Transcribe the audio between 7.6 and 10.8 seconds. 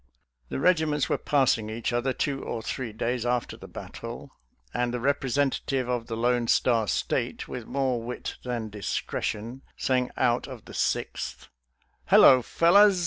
more wit than discretion, sang out of the